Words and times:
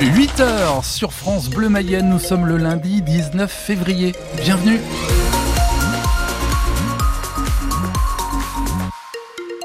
8h 0.00 0.82
sur 0.82 1.12
France 1.12 1.50
Bleu 1.50 1.68
Mayenne, 1.68 2.08
nous 2.08 2.18
sommes 2.18 2.46
le 2.46 2.56
lundi 2.56 3.02
19 3.02 3.52
février. 3.52 4.14
Bienvenue 4.42 4.80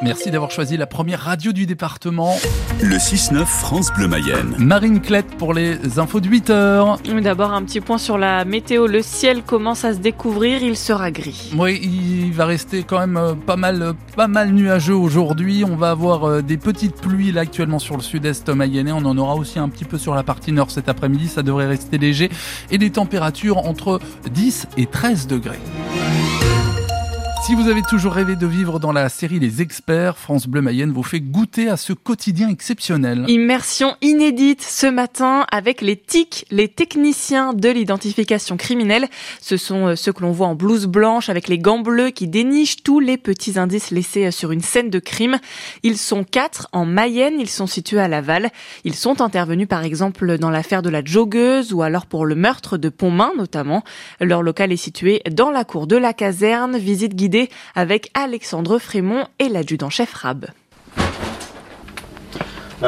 Merci 0.06 0.30
d'avoir 0.30 0.52
choisi 0.52 0.78
la 0.78 0.86
première 0.86 1.20
radio 1.20 1.52
du 1.52 1.66
département. 1.66 2.36
Le 2.80 2.98
6-9 2.98 3.44
France 3.44 3.92
Bleu 3.92 4.08
Mayenne. 4.08 4.56
Marine 4.60 5.02
Clette 5.02 5.36
pour 5.36 5.52
les 5.52 5.98
infos 5.98 6.20
de 6.20 6.28
8 6.28 6.50
heures. 6.52 7.00
D'abord 7.24 7.52
un 7.52 7.64
petit 7.64 7.82
point 7.82 7.98
sur 7.98 8.20
la 8.20 8.46
météo. 8.46 8.86
Le 8.86 9.02
ciel 9.02 9.42
commence 9.42 9.84
à 9.84 9.96
se 9.96 9.98
découvrir, 9.98 10.62
il 10.62 10.78
sera 10.78 11.10
gris. 11.10 11.52
Oui, 11.58 11.80
il 11.82 12.32
va 12.34 12.46
rester 12.46 12.84
quand 12.84 13.00
même 13.00 13.18
euh, 13.18 13.34
pas 13.34 13.56
mal, 13.56 13.82
euh, 13.82 13.94
pas 14.16 14.28
mal 14.28 14.52
nuageux 14.52 14.94
aujourd'hui. 14.94 15.64
On 15.68 15.76
va 15.76 15.90
avoir 15.90 16.26
euh, 16.26 16.42
des 16.44 16.58
petites 16.58 17.02
pluies 17.02 17.32
là 17.32 17.42
actuellement 17.42 17.80
sur 17.80 17.98
le 17.98 18.04
sud-est 18.04 18.48
mayennais. 18.50 18.92
On 18.92 19.06
en 19.06 19.18
aura 19.18 19.34
aussi 19.34 19.58
un 19.58 19.70
petit 19.70 19.86
peu 19.86 19.98
sur 19.98 20.14
la 20.14 20.22
partie 20.22 20.52
nord 20.52 20.70
cet 20.70 20.88
après-midi. 20.88 21.30
Ça 21.30 21.42
devrait 21.42 21.66
rester 21.66 21.98
léger. 21.98 22.30
Et 22.70 22.78
des 22.78 22.92
températures 22.92 23.58
entre 23.58 24.00
10 24.32 24.68
et 24.78 24.86
13 24.86 25.26
degrés. 25.26 25.60
Si 27.46 27.54
vous 27.54 27.68
avez 27.68 27.84
toujours 27.84 28.14
rêvé 28.14 28.36
de 28.36 28.48
vivre 28.48 28.80
dans 28.80 28.92
la 28.92 29.08
série 29.08 29.38
Les 29.38 29.62
Experts, 29.62 30.18
France 30.18 30.48
Bleu 30.48 30.62
Mayenne 30.62 30.92
vous 30.92 31.04
fait 31.04 31.20
goûter 31.20 31.70
à 31.70 31.78
ce 31.78 31.94
quotidien 31.94 32.50
exceptionnel. 32.50 33.24
Immersion 33.28 33.96
inédite 34.02 34.64
ce 34.64 34.88
matin 34.88 35.46
avec 35.52 35.82
les 35.82 35.96
TIC, 35.96 36.48
les 36.50 36.68
techniciens 36.68 37.54
de 37.54 37.70
l'identification 37.70 38.58
criminelle. 38.58 39.08
Ce 39.42 39.58
sont 39.58 39.90
euh, 39.90 39.96
ceux 39.96 40.12
que 40.12 40.24
l'on 40.24 40.32
voit 40.32 40.48
en 40.48 40.56
blouse 40.56 40.88
blanche 40.88 41.30
avec 41.30 41.48
les 41.48 41.60
gants 41.60 41.78
bleus 41.78 42.10
qui 42.10 42.28
dénichent 42.28 42.82
tous 42.82 43.00
les 43.00 43.16
petits 43.16 43.60
indices 43.60 43.92
laissés 43.92 44.26
euh, 44.26 44.32
sur 44.32 44.52
une 44.52 44.62
scène 44.62 44.90
de 44.90 44.98
crime. 44.98 45.38
Ils 45.84 46.00
sont 46.00 46.24
quatre 46.24 46.68
en 46.72 46.88
Mayenne, 46.88 47.36
ils 47.40 47.48
sont 47.48 47.68
situés 47.68 48.00
à 48.00 48.08
Laval. 48.08 48.50
Ils 48.86 48.96
sont 48.96 49.22
intervenus 49.22 49.68
par 49.68 49.84
exemple 49.84 50.40
dans 50.40 50.50
l'affaire 50.50 50.82
de 50.82 50.90
la 50.90 51.06
joggeuse 51.06 51.74
ou 51.74 51.84
alors 51.84 52.08
pour 52.08 52.26
le 52.26 52.34
meurtre 52.34 52.80
de 52.80 52.90
Pontmain 52.90 53.34
notamment. 53.38 53.84
Leur 54.20 54.42
local 54.42 54.72
est 54.72 54.78
situé 54.78 55.22
dans 55.30 55.52
la 55.52 55.64
cour 55.64 55.86
de 55.86 55.96
la 55.96 56.14
caserne. 56.14 56.80
Visite 56.80 57.14
guidée 57.14 57.35
avec 57.76 58.12
Alexandre 58.14 58.80
Frémont 58.80 59.26
et 59.40 59.50
l'adjudant-chef 59.50 60.14
Rab. 60.14 60.48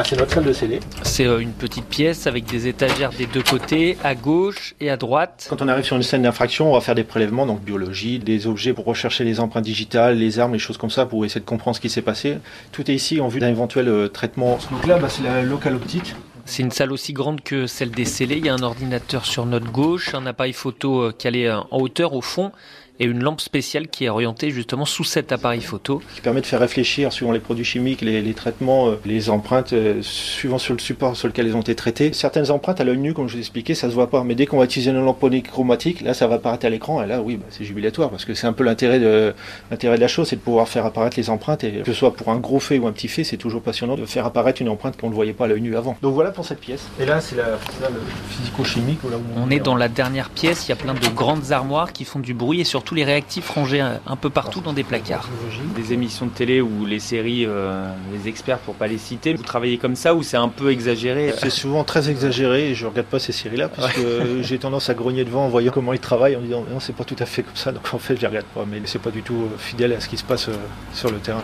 c'est 0.04 0.16
notre 0.16 0.32
salle 0.32 0.44
de 0.44 0.52
scellé. 0.52 0.80
C'est 1.02 1.26
euh, 1.26 1.38
une 1.40 1.52
petite 1.52 1.86
pièce 1.86 2.26
avec 2.26 2.44
des 2.44 2.68
étagères 2.68 3.10
des 3.10 3.26
deux 3.26 3.42
côtés, 3.42 3.96
à 4.04 4.14
gauche 4.14 4.74
et 4.80 4.90
à 4.90 4.96
droite. 4.96 5.46
Quand 5.50 5.62
on 5.62 5.68
arrive 5.68 5.84
sur 5.84 5.96
une 5.96 6.02
scène 6.02 6.22
d'infraction, 6.22 6.70
on 6.70 6.74
va 6.74 6.80
faire 6.80 6.94
des 6.94 7.04
prélèvements, 7.04 7.46
donc 7.46 7.62
biologie, 7.62 8.18
des 8.18 8.46
objets 8.46 8.72
pour 8.72 8.84
rechercher 8.84 9.24
les 9.24 9.40
empreintes 9.40 9.64
digitales, 9.64 10.16
les 10.16 10.38
armes, 10.38 10.52
les 10.52 10.58
choses 10.58 10.78
comme 10.78 10.90
ça, 10.90 11.06
pour 11.06 11.24
essayer 11.24 11.40
de 11.40 11.46
comprendre 11.46 11.76
ce 11.76 11.80
qui 11.80 11.90
s'est 11.90 12.02
passé. 12.02 12.38
Tout 12.72 12.90
est 12.90 12.94
ici 12.94 13.20
en 13.20 13.28
vue 13.28 13.40
d'un 13.40 13.48
éventuel 13.48 13.88
euh, 13.88 14.08
traitement. 14.08 14.58
Donc 14.70 14.86
là, 14.86 14.98
bah, 14.98 15.08
c'est 15.08 15.22
la 15.22 15.42
locale 15.42 15.74
optique. 15.74 16.14
C'est 16.44 16.62
une 16.62 16.70
salle 16.70 16.92
aussi 16.92 17.12
grande 17.12 17.42
que 17.42 17.66
celle 17.66 17.90
des 17.90 18.06
scellés. 18.06 18.38
Il 18.38 18.46
y 18.46 18.48
a 18.48 18.54
un 18.54 18.62
ordinateur 18.62 19.26
sur 19.26 19.44
notre 19.44 19.70
gauche, 19.70 20.14
un 20.14 20.24
appareil 20.24 20.54
photo 20.54 21.02
euh, 21.02 21.12
calé 21.12 21.50
en 21.50 21.78
hauteur 21.78 22.14
au 22.14 22.22
fond 22.22 22.52
et 23.00 23.04
une 23.04 23.22
lampe 23.22 23.40
spéciale 23.40 23.88
qui 23.88 24.04
est 24.04 24.08
orientée 24.08 24.50
justement 24.50 24.84
sous 24.84 25.04
cet 25.04 25.32
appareil 25.32 25.60
photo. 25.60 26.02
Qui 26.14 26.20
permet 26.20 26.40
de 26.40 26.46
faire 26.46 26.60
réfléchir 26.60 27.12
suivant 27.12 27.32
les 27.32 27.38
produits 27.38 27.64
chimiques, 27.64 28.00
les, 28.00 28.34
traitements, 28.34 28.88
euh, 28.88 29.00
les 29.04 29.30
empreintes, 29.30 29.72
euh, 29.72 29.98
suivant 30.02 30.58
sur 30.58 30.74
le 30.74 30.80
support 30.80 31.16
sur 31.16 31.28
lequel 31.28 31.46
elles 31.46 31.56
ont 31.56 31.60
été 31.60 31.74
traitées. 31.74 32.12
Certaines 32.12 32.50
empreintes 32.50 32.80
à 32.80 32.84
l'œil 32.84 32.98
nu, 32.98 33.14
comme 33.14 33.28
je 33.28 33.34
vous 33.34 33.38
expliqué, 33.38 33.74
ça 33.74 33.88
se 33.88 33.94
voit 33.94 34.10
pas. 34.10 34.24
Mais 34.24 34.34
dès 34.34 34.46
qu'on 34.46 34.58
va 34.58 34.64
utiliser 34.64 34.90
une 34.90 35.04
lampe 35.04 35.24
chromatique, 35.44 36.00
là 36.00 36.14
ça 36.14 36.26
va 36.26 36.36
apparaître 36.36 36.66
à 36.66 36.70
l'écran 36.70 37.02
et 37.02 37.06
là 37.06 37.20
oui, 37.20 37.36
bah, 37.36 37.46
c'est 37.50 37.64
jubilatoire 37.64 38.10
parce 38.10 38.24
que 38.24 38.34
c'est 38.34 38.46
un 38.46 38.52
peu 38.52 38.64
l'intérêt 38.64 38.98
de, 38.98 39.34
l'intérêt 39.70 39.96
de 39.96 40.00
la 40.00 40.08
chose, 40.08 40.28
c'est 40.28 40.36
de 40.36 40.40
pouvoir 40.40 40.68
faire 40.68 40.86
apparaître 40.86 41.16
les 41.16 41.30
empreintes 41.30 41.64
et 41.64 41.72
que 41.72 41.92
ce 41.92 41.92
soit 41.92 42.14
pour 42.14 42.30
un 42.30 42.38
gros 42.38 42.60
fait 42.60 42.78
ou 42.78 42.86
un 42.86 42.92
petit 42.92 43.08
fait, 43.08 43.24
c'est 43.24 43.36
toujours 43.36 43.62
passionnant 43.62 43.96
de 43.96 44.06
faire 44.06 44.26
apparaître 44.26 44.62
une 44.62 44.68
empreinte 44.68 44.96
qu'on 44.96 45.10
ne 45.10 45.14
voyait 45.14 45.32
pas 45.32 45.44
à 45.44 45.48
l'œil 45.48 45.60
nu 45.60 45.76
avant. 45.76 45.96
Donc 46.02 46.14
voilà 46.14 46.30
pour 46.30 46.44
cette 46.44 46.60
pièce. 46.60 46.88
Et 47.00 47.06
là 47.06 47.20
c'est 47.20 47.36
la, 47.36 47.50
le 47.88 48.00
physico-chimique. 48.30 49.00
On, 49.04 49.42
on 49.42 49.50
est 49.50 49.60
dans 49.60 49.76
la 49.76 49.88
dernière 49.88 50.30
pièce, 50.30 50.66
il 50.66 50.70
y 50.70 50.72
a 50.72 50.76
plein 50.76 50.94
de 50.94 51.08
grandes 51.08 51.52
armoires 51.52 51.92
qui 51.92 52.04
font 52.04 52.20
du 52.20 52.34
bruit 52.34 52.60
et 52.60 52.64
surtout 52.64 52.87
les 52.94 53.04
réactifs 53.04 53.48
rangés 53.48 53.80
un 53.80 54.16
peu 54.16 54.30
partout 54.30 54.60
dans 54.60 54.72
des 54.72 54.84
placards. 54.84 55.28
Des 55.76 55.92
émissions 55.92 56.26
de 56.26 56.30
télé 56.30 56.60
ou 56.60 56.86
les 56.86 57.00
séries, 57.00 57.44
euh, 57.46 57.90
les 58.12 58.28
experts 58.28 58.58
pour 58.58 58.74
pas 58.74 58.86
les 58.86 58.98
citer, 58.98 59.34
vous 59.34 59.42
travaillez 59.42 59.78
comme 59.78 59.96
ça 59.96 60.14
ou 60.14 60.22
c'est 60.22 60.36
un 60.36 60.48
peu 60.48 60.70
exagéré? 60.70 61.32
C'est 61.38 61.50
souvent 61.50 61.84
très 61.84 62.10
exagéré 62.10 62.70
et 62.70 62.74
je 62.74 62.86
regarde 62.86 63.06
pas 63.06 63.18
ces 63.18 63.32
séries-là 63.32 63.68
parce 63.68 63.92
que 63.92 64.42
j'ai 64.42 64.58
tendance 64.58 64.90
à 64.90 64.94
grogner 64.94 65.24
devant 65.24 65.44
en 65.44 65.48
voyant 65.48 65.72
comment 65.72 65.92
ils 65.92 66.00
travaillent 66.00 66.36
en 66.36 66.40
disant 66.40 66.64
non 66.70 66.80
c'est 66.80 66.94
pas 66.94 67.04
tout 67.04 67.16
à 67.18 67.26
fait 67.26 67.42
comme 67.42 67.56
ça 67.56 67.72
donc 67.72 67.82
en 67.92 67.98
fait 67.98 68.16
je 68.16 68.20
les 68.22 68.26
regarde 68.26 68.46
pas 68.46 68.64
mais 68.70 68.80
c'est 68.84 68.98
pas 68.98 69.10
du 69.10 69.22
tout 69.22 69.34
euh, 69.44 69.58
fidèle 69.58 69.92
à 69.92 70.00
ce 70.00 70.08
qui 70.08 70.16
se 70.16 70.24
passe 70.24 70.48
euh, 70.48 70.56
sur 70.92 71.10
le 71.10 71.18
terrain. 71.18 71.42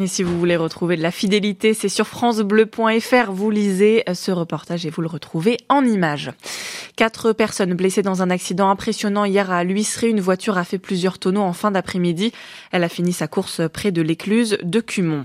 Et 0.00 0.06
si 0.06 0.22
vous 0.22 0.38
voulez 0.38 0.56
retrouver 0.56 0.96
de 0.96 1.02
la 1.02 1.10
fidélité, 1.10 1.74
c'est 1.74 1.88
sur 1.88 2.06
francebleu.fr. 2.06 3.32
Vous 3.32 3.50
lisez 3.50 4.04
ce 4.14 4.30
reportage 4.30 4.86
et 4.86 4.90
vous 4.90 5.02
le 5.02 5.08
retrouvez 5.08 5.56
en 5.68 5.84
images. 5.84 6.30
Quatre 6.94 7.32
personnes 7.32 7.74
blessées 7.74 8.02
dans 8.02 8.22
un 8.22 8.30
accident 8.30 8.70
impressionnant 8.70 9.24
hier 9.24 9.50
à 9.50 9.64
L'Huisserie. 9.64 10.10
Une 10.10 10.20
voiture 10.20 10.56
a 10.56 10.62
fait 10.62 10.78
plusieurs 10.78 11.18
tonneaux 11.18 11.42
en 11.42 11.52
fin 11.52 11.72
d'après-midi. 11.72 12.32
Elle 12.70 12.84
a 12.84 12.88
fini 12.88 13.12
sa 13.12 13.26
course 13.26 13.62
près 13.72 13.90
de 13.90 14.02
l'écluse 14.02 14.58
de 14.62 14.80
Cumont. 14.80 15.24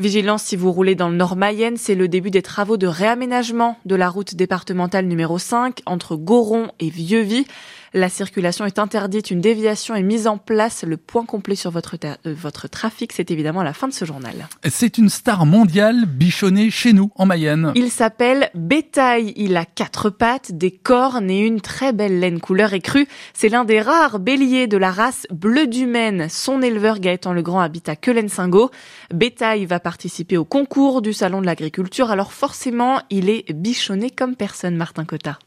Vigilance 0.00 0.42
si 0.42 0.56
vous 0.56 0.72
roulez 0.72 0.96
dans 0.96 1.08
le 1.08 1.16
Nord 1.16 1.36
Mayenne, 1.36 1.76
c'est 1.76 1.94
le 1.94 2.08
début 2.08 2.30
des 2.30 2.42
travaux 2.42 2.76
de 2.76 2.88
réaménagement 2.88 3.78
de 3.84 3.94
la 3.94 4.08
route 4.08 4.34
départementale 4.34 5.06
numéro 5.06 5.38
5 5.38 5.80
entre 5.86 6.16
Goron 6.16 6.68
et 6.80 6.90
Vieux-Vie. 6.90 7.46
La 7.94 8.08
circulation 8.08 8.66
est 8.66 8.78
interdite, 8.78 9.30
une 9.30 9.40
déviation 9.40 9.94
est 9.94 10.02
mise 10.02 10.26
en 10.26 10.38
place. 10.38 10.84
Le 10.84 10.96
point 10.96 11.24
complet 11.24 11.54
sur 11.54 11.70
votre, 11.70 11.96
euh, 12.04 12.14
votre 12.24 12.68
trafic, 12.68 13.12
c'est 13.12 13.30
évidemment 13.30 13.62
la 13.62 13.72
fin 13.72 13.88
de 13.88 13.92
ce 13.92 14.04
journal. 14.04 14.48
C'est 14.68 14.98
une 14.98 15.08
star 15.08 15.46
mondiale 15.46 16.04
bichonnée 16.06 16.70
chez 16.70 16.92
nous, 16.92 17.10
en 17.16 17.26
Mayenne. 17.26 17.72
Il 17.74 17.90
s'appelle 17.90 18.50
Bétail. 18.54 19.32
Il 19.36 19.56
a 19.56 19.64
quatre 19.64 20.10
pattes, 20.10 20.52
des 20.52 20.70
cornes 20.70 21.30
et 21.30 21.40
une 21.40 21.60
très 21.60 21.92
belle 21.92 22.20
laine 22.20 22.40
couleur 22.40 22.74
écrue. 22.74 23.06
C'est 23.32 23.48
l'un 23.48 23.64
des 23.64 23.80
rares 23.80 24.18
béliers 24.18 24.66
de 24.66 24.76
la 24.76 24.90
race 24.90 25.26
bleu 25.30 25.66
du 25.66 25.86
Maine. 25.86 26.28
Son 26.28 26.62
éleveur 26.62 27.00
Gaëtan 27.00 27.32
Legrand 27.32 27.60
habite 27.60 27.88
à 27.88 27.96
Quelen-Singo. 27.96 28.70
Bétail 29.12 29.64
va 29.64 29.80
participer 29.80 30.36
au 30.36 30.44
concours 30.44 31.02
du 31.02 31.12
Salon 31.12 31.40
de 31.40 31.46
l'Agriculture, 31.46 32.10
alors 32.10 32.32
forcément, 32.32 33.00
il 33.10 33.30
est 33.30 33.52
bichonné 33.52 34.10
comme 34.10 34.36
personne, 34.36 34.76
Martin 34.76 35.04
Cotta. 35.04 35.38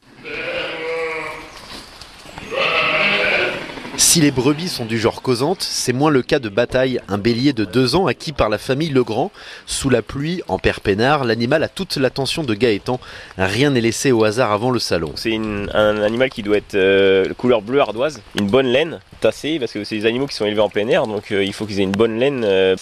Si 4.12 4.20
les 4.20 4.30
brebis 4.30 4.68
sont 4.68 4.84
du 4.84 4.98
genre 4.98 5.22
causante, 5.22 5.62
c'est 5.62 5.94
moins 5.94 6.10
le 6.10 6.20
cas 6.20 6.38
de 6.38 6.50
Bataille, 6.50 7.00
un 7.08 7.16
bélier 7.16 7.54
de 7.54 7.64
deux 7.64 7.96
ans 7.96 8.06
acquis 8.08 8.32
par 8.32 8.50
la 8.50 8.58
famille 8.58 8.90
Legrand. 8.90 9.32
Sous 9.64 9.88
la 9.88 10.02
pluie, 10.02 10.42
en 10.48 10.58
père 10.58 10.82
peinard, 10.82 11.24
l'animal 11.24 11.62
a 11.62 11.68
toute 11.68 11.96
l'attention 11.96 12.42
de 12.42 12.52
Gaëtan. 12.52 13.00
Rien 13.38 13.70
n'est 13.70 13.80
laissé 13.80 14.12
au 14.12 14.24
hasard 14.24 14.52
avant 14.52 14.70
le 14.70 14.80
salon. 14.80 15.12
C'est 15.14 15.34
un 15.34 16.02
animal 16.02 16.28
qui 16.28 16.42
doit 16.42 16.58
être 16.58 16.74
euh, 16.74 17.32
couleur 17.38 17.62
bleu 17.62 17.80
ardoise, 17.80 18.20
une 18.38 18.48
bonne 18.48 18.66
laine 18.66 19.00
tassée, 19.22 19.58
parce 19.58 19.72
que 19.72 19.82
c'est 19.82 19.96
des 19.96 20.04
animaux 20.04 20.26
qui 20.26 20.34
sont 20.34 20.44
élevés 20.44 20.60
en 20.60 20.68
plein 20.68 20.88
air, 20.88 21.06
donc 21.06 21.32
euh, 21.32 21.42
il 21.42 21.54
faut 21.54 21.64
qu'ils 21.64 21.80
aient 21.80 21.84
une 21.84 21.92
bonne 21.92 22.18
laine. 22.18 22.44
Euh, 22.44 22.76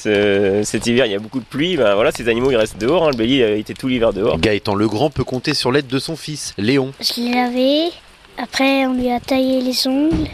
cet 0.65 0.89
hiver, 0.89 1.07
il 1.07 1.13
y 1.13 1.15
a 1.15 1.21
beaucoup 1.21 1.39
de 1.39 1.45
pluie, 1.45 1.77
ben 1.77 1.95
voilà, 1.95 2.11
ces 2.11 2.29
animaux 2.29 2.51
ils 2.51 2.57
restent 2.57 2.81
dehors, 2.81 3.07
hein. 3.07 3.11
le 3.13 3.17
bélier 3.17 3.45
a 3.45 3.53
été 3.53 3.73
tout 3.73 3.87
l'hiver 3.87 4.13
dehors. 4.13 4.37
Gaëtan 4.41 4.75
Legrand 4.75 5.11
peut 5.11 5.23
compter 5.23 5.55
sur 5.55 5.71
l'aide 5.71 5.87
de 5.87 5.99
son 6.01 6.17
fils, 6.17 6.55
Léon. 6.59 6.91
Je 7.01 7.21
l'ai 7.21 7.35
lavé, 7.35 7.93
après 8.37 8.85
on 8.87 8.95
lui 8.95 9.13
a 9.13 9.21
taillé 9.21 9.61
les 9.61 9.87
ongles. 9.87 10.29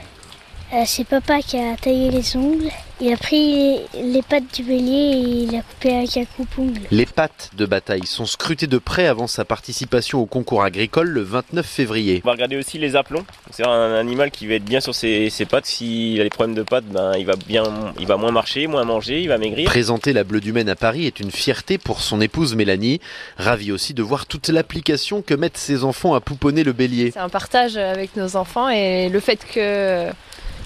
Euh, 0.73 0.83
c'est 0.85 1.05
papa 1.05 1.41
qui 1.43 1.59
a 1.59 1.77
taillé 1.77 2.11
les 2.11 2.37
ongles. 2.37 2.71
Il 3.01 3.13
a 3.13 3.17
pris 3.17 3.79
les 3.95 4.23
pattes 4.23 4.53
du 4.55 4.63
bélier 4.63 5.13
et 5.13 5.19
il 5.45 5.55
a 5.55 5.61
coupé 5.61 5.95
avec 5.95 6.17
un 6.17 6.25
coupe-ongle. 6.25 6.81
Les 6.91 7.07
pattes 7.07 7.51
de 7.55 7.67
bataille 7.67 8.07
sont 8.07 8.25
scrutées 8.27 8.67
de 8.67 8.79
près 8.79 9.07
avant 9.07 9.27
sa 9.27 9.45
participation 9.45 10.19
au 10.19 10.27
concours 10.27 10.65
agricole 10.65 11.09
le 11.09 11.21
29 11.21 11.65
février. 11.65 12.23
On 12.25 12.27
va 12.27 12.33
regarder 12.33 12.57
aussi 12.57 12.79
les 12.79 12.97
aplombs. 12.97 13.25
C'est 13.51 13.67
un 13.67 13.93
animal 13.93 14.31
qui 14.31 14.47
va 14.47 14.55
être 14.55 14.65
bien 14.65 14.81
sur 14.81 14.95
ses, 14.95 15.31
pattes. 15.49 15.67
S'il 15.67 16.21
a 16.21 16.25
des 16.25 16.31
problèmes 16.31 16.57
de 16.57 16.63
pattes, 16.63 16.87
ben, 16.87 17.13
il, 17.17 17.27
va 17.27 17.37
bien, 17.37 17.65
il 18.01 18.07
va 18.07 18.17
moins 18.17 18.33
marcher, 18.33 18.67
moins 18.67 18.85
manger, 18.85 19.21
il 19.21 19.29
va 19.29 19.39
maigrir. 19.39 19.69
Présenter 19.69 20.13
la 20.13 20.25
Bleu 20.25 20.41
du 20.41 20.53
Maine 20.53 20.71
à 20.71 20.77
Paris 20.77 21.07
est 21.07 21.21
une 21.21 21.31
fierté 21.31 21.79
pour 21.79 22.01
son 22.01 22.21
épouse 22.21 22.57
Mélanie. 22.57 23.01
Ravie 23.37 23.73
aussi 23.73 23.95
de 23.95 24.03
voir 24.03 24.27
toute 24.27 24.49
l'application 24.49 25.23
que 25.23 25.35
mettent 25.35 25.59
ses 25.59 25.85
enfants 25.85 26.15
à 26.15 26.21
pouponner 26.21 26.65
le 26.65 26.73
bélier. 26.73 27.13
C'est 27.13 27.21
un 27.21 27.29
partage 27.29 27.77
avec 27.77 28.17
nos 28.17 28.37
enfants 28.37 28.69
et 28.71 29.11
le 29.11 29.21
fait 29.21 29.45
que 29.47 30.11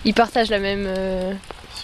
ils 0.04 0.14
partagent 0.14 0.50
la 0.50 0.58
même 0.58 0.86
euh, 0.86 1.32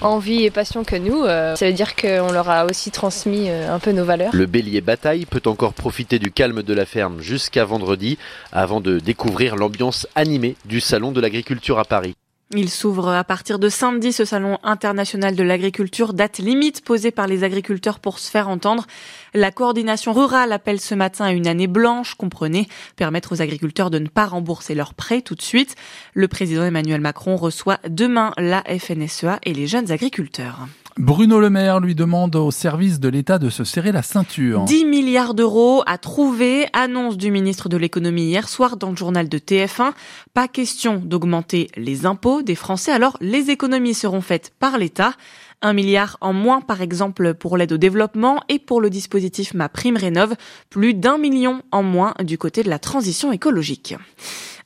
envie 0.00 0.44
et 0.44 0.50
passion 0.50 0.84
que 0.84 0.96
nous. 0.96 1.24
Euh, 1.24 1.54
ça 1.56 1.66
veut 1.66 1.72
dire 1.72 1.96
qu'on 1.96 2.32
leur 2.32 2.48
a 2.48 2.66
aussi 2.66 2.90
transmis 2.90 3.48
euh, 3.48 3.72
un 3.72 3.78
peu 3.78 3.92
nos 3.92 4.04
valeurs. 4.04 4.34
Le 4.34 4.46
bélier 4.46 4.80
bataille 4.80 5.26
peut 5.26 5.42
encore 5.46 5.74
profiter 5.74 6.18
du 6.18 6.30
calme 6.30 6.62
de 6.62 6.74
la 6.74 6.86
ferme 6.86 7.20
jusqu'à 7.20 7.64
vendredi 7.64 8.18
avant 8.52 8.80
de 8.80 8.98
découvrir 8.98 9.56
l'ambiance 9.56 10.06
animée 10.14 10.56
du 10.64 10.80
Salon 10.80 11.12
de 11.12 11.20
l'agriculture 11.20 11.78
à 11.78 11.84
Paris. 11.84 12.14
Il 12.54 12.70
s'ouvre 12.70 13.08
à 13.08 13.24
partir 13.24 13.58
de 13.58 13.68
samedi 13.68 14.12
ce 14.12 14.24
salon 14.24 14.58
international 14.62 15.34
de 15.34 15.42
l'agriculture, 15.42 16.14
date 16.14 16.38
limite 16.38 16.84
posée 16.84 17.10
par 17.10 17.26
les 17.26 17.42
agriculteurs 17.42 17.98
pour 17.98 18.20
se 18.20 18.30
faire 18.30 18.48
entendre. 18.48 18.86
La 19.34 19.50
coordination 19.50 20.12
rurale 20.12 20.52
appelle 20.52 20.80
ce 20.80 20.94
matin 20.94 21.24
à 21.24 21.32
une 21.32 21.48
année 21.48 21.66
blanche, 21.66 22.14
comprenez, 22.14 22.68
permettre 22.94 23.32
aux 23.32 23.42
agriculteurs 23.42 23.90
de 23.90 23.98
ne 23.98 24.06
pas 24.06 24.26
rembourser 24.26 24.76
leurs 24.76 24.94
prêts 24.94 25.22
tout 25.22 25.34
de 25.34 25.42
suite. 25.42 25.74
Le 26.14 26.28
président 26.28 26.62
Emmanuel 26.62 27.00
Macron 27.00 27.34
reçoit 27.34 27.80
demain 27.88 28.32
la 28.36 28.62
FNSEA 28.62 29.40
et 29.42 29.52
les 29.52 29.66
jeunes 29.66 29.90
agriculteurs. 29.90 30.68
Bruno 30.98 31.40
Le 31.40 31.50
Maire 31.50 31.80
lui 31.80 31.94
demande 31.94 32.36
au 32.36 32.50
service 32.50 33.00
de 33.00 33.10
l'État 33.10 33.38
de 33.38 33.50
se 33.50 33.64
serrer 33.64 33.92
la 33.92 34.00
ceinture. 34.00 34.64
10 34.64 34.86
milliards 34.86 35.34
d'euros 35.34 35.82
à 35.84 35.98
trouver, 35.98 36.68
annonce 36.72 37.18
du 37.18 37.30
ministre 37.30 37.68
de 37.68 37.76
l'économie 37.76 38.28
hier 38.28 38.48
soir 38.48 38.78
dans 38.78 38.88
le 38.88 38.96
journal 38.96 39.28
de 39.28 39.36
TF1. 39.36 39.92
Pas 40.32 40.48
question 40.48 40.96
d'augmenter 40.96 41.68
les 41.76 42.06
impôts 42.06 42.40
des 42.40 42.54
Français, 42.54 42.92
alors 42.92 43.18
les 43.20 43.50
économies 43.50 43.92
seront 43.92 44.22
faites 44.22 44.54
par 44.58 44.78
l'État. 44.78 45.12
Un 45.62 45.72
milliard 45.72 46.18
en 46.20 46.32
moins, 46.32 46.60
par 46.60 46.82
exemple, 46.82 47.34
pour 47.34 47.56
l'aide 47.56 47.72
au 47.72 47.78
développement 47.78 48.42
et 48.48 48.58
pour 48.58 48.80
le 48.80 48.90
dispositif 48.90 49.54
Ma 49.54 49.68
Prime 49.68 49.96
Rénov. 49.96 50.34
Plus 50.70 50.94
d'un 50.94 51.18
million 51.18 51.62
en 51.72 51.82
moins 51.82 52.14
du 52.22 52.38
côté 52.38 52.62
de 52.62 52.68
la 52.68 52.78
transition 52.78 53.32
écologique. 53.32 53.94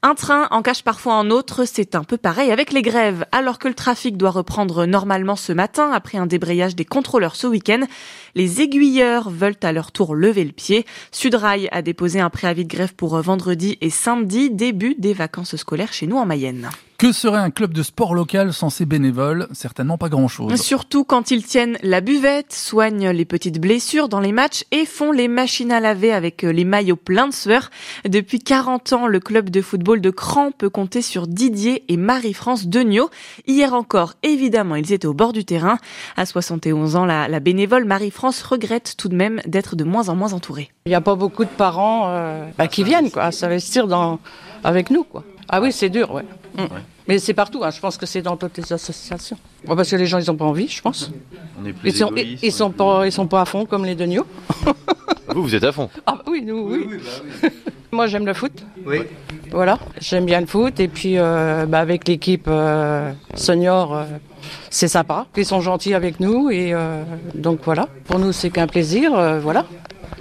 Un 0.02 0.14
train 0.14 0.48
en 0.50 0.62
cache 0.62 0.82
parfois 0.82 1.14
un 1.14 1.30
autre, 1.30 1.66
c'est 1.66 1.94
un 1.94 2.04
peu 2.04 2.16
pareil 2.16 2.50
avec 2.50 2.72
les 2.72 2.80
grèves. 2.80 3.26
Alors 3.32 3.58
que 3.58 3.68
le 3.68 3.74
trafic 3.74 4.16
doit 4.16 4.30
reprendre 4.30 4.86
normalement 4.86 5.36
ce 5.36 5.52
matin 5.52 5.92
après 5.92 6.16
un 6.16 6.24
débrayage 6.24 6.74
des 6.74 6.86
contrôleurs 6.86 7.36
ce 7.36 7.46
week-end, 7.46 7.82
les 8.34 8.62
aiguilleurs 8.62 9.28
veulent 9.28 9.58
à 9.62 9.72
leur 9.72 9.92
tour 9.92 10.14
lever 10.14 10.44
le 10.44 10.52
pied. 10.52 10.86
Sudrail 11.12 11.68
a 11.70 11.82
déposé 11.82 12.18
un 12.18 12.30
préavis 12.30 12.64
de 12.64 12.70
grève 12.70 12.94
pour 12.94 13.20
vendredi 13.20 13.76
et 13.82 13.90
samedi, 13.90 14.50
début 14.50 14.94
des 14.96 15.12
vacances 15.12 15.56
scolaires 15.56 15.92
chez 15.92 16.06
nous 16.06 16.16
en 16.16 16.24
Mayenne. 16.24 16.70
Que 17.00 17.12
serait 17.12 17.38
un 17.38 17.48
club 17.48 17.72
de 17.72 17.82
sport 17.82 18.14
local 18.14 18.52
sans 18.52 18.68
ses 18.68 18.84
bénévoles? 18.84 19.48
Certainement 19.52 19.96
pas 19.96 20.10
grand-chose. 20.10 20.54
Surtout 20.60 21.02
quand 21.02 21.30
ils 21.30 21.42
tiennent 21.42 21.78
la 21.82 22.02
buvette, 22.02 22.52
soignent 22.52 23.08
les 23.08 23.24
petites 23.24 23.58
blessures 23.58 24.10
dans 24.10 24.20
les 24.20 24.32
matchs 24.32 24.64
et 24.70 24.84
font 24.84 25.10
les 25.10 25.26
machines 25.26 25.72
à 25.72 25.80
laver 25.80 26.12
avec 26.12 26.42
les 26.42 26.66
maillots 26.66 26.96
pleins 26.96 27.28
de 27.28 27.32
sueur. 27.32 27.70
Depuis 28.06 28.38
40 28.38 28.92
ans, 28.92 29.06
le 29.06 29.18
club 29.18 29.48
de 29.48 29.62
football 29.62 30.02
de 30.02 30.10
Cran 30.10 30.50
peut 30.50 30.68
compter 30.68 31.00
sur 31.00 31.26
Didier 31.26 31.84
et 31.88 31.96
Marie-France 31.96 32.66
Degnaud. 32.66 33.08
Hier 33.46 33.72
encore, 33.72 34.12
évidemment, 34.22 34.74
ils 34.74 34.92
étaient 34.92 35.06
au 35.06 35.14
bord 35.14 35.32
du 35.32 35.46
terrain. 35.46 35.78
À 36.18 36.26
71 36.26 36.96
ans, 36.96 37.06
la, 37.06 37.28
la 37.28 37.40
bénévole 37.40 37.86
Marie-France 37.86 38.42
regrette 38.42 38.96
tout 38.98 39.08
de 39.08 39.16
même 39.16 39.40
d'être 39.46 39.74
de 39.74 39.84
moins 39.84 40.10
en 40.10 40.16
moins 40.16 40.34
entourée. 40.34 40.70
Il 40.84 40.90
n'y 40.90 40.96
a 40.96 41.00
pas 41.00 41.14
beaucoup 41.14 41.44
de 41.44 41.50
parents 41.50 42.10
euh, 42.10 42.44
bah, 42.58 42.68
qui 42.68 42.84
viennent 42.84 43.10
quoi, 43.10 43.32
s'investir 43.32 43.86
dans, 43.86 44.20
avec 44.64 44.90
nous. 44.90 45.04
Quoi. 45.04 45.24
Ah 45.52 45.60
oui, 45.60 45.72
c'est 45.72 45.88
dur, 45.90 46.12
ouais. 46.12 46.22
Mm. 46.56 46.62
Mais 47.08 47.18
c'est 47.18 47.34
partout, 47.34 47.62
hein. 47.64 47.70
je 47.70 47.80
pense 47.80 47.96
que 47.96 48.06
c'est 48.06 48.22
dans 48.22 48.36
toutes 48.36 48.56
les 48.56 48.72
associations. 48.72 49.36
Ouais, 49.66 49.74
parce 49.74 49.90
que 49.90 49.96
les 49.96 50.06
gens, 50.06 50.18
ils 50.18 50.26
n'ont 50.30 50.36
pas 50.36 50.44
envie, 50.44 50.68
je 50.68 50.80
pense. 50.80 51.10
On 51.60 51.66
est 51.66 51.72
plus 51.72 51.88
Ils 51.90 51.96
sont, 51.96 52.08
égoïste, 52.14 52.42
ils, 52.44 52.52
sont 52.52 52.70
pas, 52.70 53.04
ils 53.04 53.10
sont 53.12 53.26
pas 53.26 53.40
à 53.42 53.44
fond 53.44 53.66
comme 53.66 53.84
les 53.84 53.96
Degnaud. 53.96 54.26
Vous, 55.28 55.42
vous 55.42 55.54
êtes 55.54 55.64
à 55.64 55.72
fond. 55.72 55.88
Ah 56.06 56.18
oui, 56.28 56.42
nous, 56.44 56.70
oui. 56.70 56.98
Moi, 57.92 58.06
j'aime 58.06 58.26
le 58.26 58.34
foot. 58.34 58.52
Oui. 58.86 58.98
Voilà, 59.50 59.78
j'aime 60.00 60.24
bien 60.24 60.40
le 60.40 60.46
foot. 60.46 60.78
Et 60.80 60.88
puis, 60.88 61.18
euh, 61.18 61.66
bah, 61.66 61.80
avec 61.80 62.06
l'équipe 62.08 62.46
euh, 62.48 63.12
senior, 63.34 63.94
euh, 63.94 64.04
c'est 64.70 64.88
sympa. 64.88 65.26
Ils 65.36 65.44
sont 65.44 65.60
gentils 65.60 65.94
avec 65.94 66.18
nous. 66.20 66.50
Et 66.50 66.72
euh, 66.72 67.02
donc, 67.34 67.60
voilà. 67.64 67.88
Pour 68.06 68.18
nous, 68.18 68.32
c'est 68.32 68.50
qu'un 68.50 68.66
plaisir. 68.66 69.14
euh, 69.16 69.38
voilà. 69.40 69.66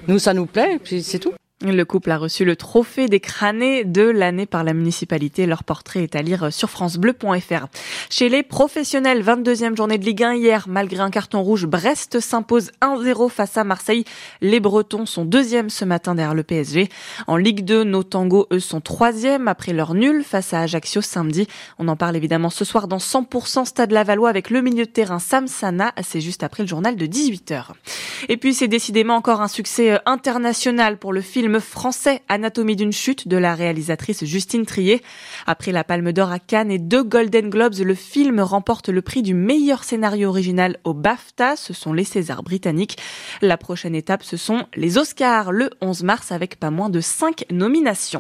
Nous, 0.08 0.20
ça 0.20 0.34
nous 0.34 0.46
plaît. 0.46 0.76
Et 0.76 0.80
puis, 0.80 1.02
c'est 1.04 1.20
tout. 1.20 1.34
Le 1.62 1.84
couple 1.84 2.12
a 2.12 2.18
reçu 2.18 2.46
le 2.46 2.56
trophée 2.56 3.10
des 3.10 3.20
crânés 3.20 3.84
de 3.84 4.04
l'année 4.04 4.46
par 4.46 4.64
la 4.64 4.74
municipalité. 4.74 5.46
Leur 5.46 5.66
portrait 5.66 6.04
est 6.04 6.16
à 6.16 6.22
lire 6.22 6.54
sur 6.54 6.70
francebleu.fr. 6.70 7.66
Chez 8.10 8.30
les 8.30 8.44
professionnels, 8.44 9.22
22e 9.22 9.76
journée 9.76 9.98
de 9.98 10.06
Ligue 10.06 10.24
1 10.24 10.36
hier, 10.36 10.66
malgré 10.70 11.02
un 11.02 11.10
carton 11.10 11.42
rouge, 11.42 11.66
Brest 11.66 12.22
s'impose 12.22 12.72
1-0 12.82 13.30
face 13.30 13.58
à 13.58 13.66
Marseille. 13.66 14.06
Les 14.40 14.62
Bretons 14.62 15.06
sont 15.06 15.26
deuxième 15.26 15.70
ce 15.70 15.84
matin 15.84 16.16
derrière 16.16 16.34
le 16.34 16.44
PSG. 16.44 16.88
En 17.28 17.36
Ligue 17.36 17.66
2, 17.66 17.84
nos 17.84 18.04
tangos, 18.04 18.48
eux, 18.54 18.62
sont 18.62 18.80
troisième 18.80 19.50
après 19.50 19.74
leur 19.74 19.96
nul 19.96 20.24
face 20.24 20.54
à 20.54 20.62
Ajaccio 20.62 21.02
samedi. 21.02 21.46
On 21.78 21.90
en 21.90 21.98
parle 21.98 22.16
évidemment 22.16 22.50
ce 22.50 22.64
soir 22.64 22.88
dans 22.88 23.00
100% 23.00 23.66
Stade 23.66 23.92
Lavallois 23.92 24.30
avec 24.30 24.50
le 24.50 24.62
milieu 24.62 24.86
de 24.86 24.92
terrain 24.92 25.20
Sam 25.20 25.46
Sana. 25.48 25.92
C'est 26.04 26.22
juste 26.22 26.42
après 26.42 26.64
le 26.64 26.70
journal 26.70 26.96
de 26.96 27.06
18h. 27.06 27.66
Et 28.30 28.38
puis 28.38 28.54
c'est 28.54 28.70
décidément 28.70 29.16
encore 29.16 29.42
un 29.42 29.50
succès 29.50 29.92
euh, 29.92 29.98
international 30.06 30.98
pour 30.98 31.12
le 31.12 31.22
film 31.50 31.62
français 31.62 32.22
Anatomie 32.30 32.76
d'une 32.76 32.92
chute 32.92 33.28
de 33.28 33.36
la 33.36 33.56
réalisatrice 33.56 34.24
Justine 34.24 34.68
Trier. 34.68 35.02
Après 35.48 35.72
la 35.72 35.84
Palme 35.84 36.12
d'Or 36.12 36.32
à 36.32 36.38
Cannes 36.38 36.70
et 36.70 36.78
deux 36.78 37.02
Golden 37.02 37.50
Globes, 37.50 37.74
le 37.80 37.96
film 37.96 38.40
remporte 38.40 38.90
le 38.90 39.02
prix 39.02 39.24
du 39.24 39.34
meilleur 39.34 39.84
scénario 39.84 40.30
original 40.30 40.78
au 40.84 40.94
BAFTA. 40.94 41.56
Ce 41.56 41.74
sont 41.74 41.92
les 41.92 42.04
Césars 42.04 42.44
britanniques. 42.44 42.98
La 43.42 43.58
prochaine 43.58 43.96
étape, 43.96 44.22
ce 44.22 44.38
sont 44.38 44.68
les 44.76 45.00
Oscars 45.00 45.52
le 45.52 45.72
11 45.82 46.04
mars 46.04 46.32
avec 46.32 46.60
pas 46.60 46.70
moins 46.70 46.92
de 46.92 47.02
cinq 47.02 47.46
nominations. 47.50 48.18